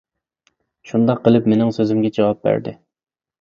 [0.91, 2.75] شۇنداق قىلىپ مېنىڭ سۆزۈمگە جاۋاب بەردى.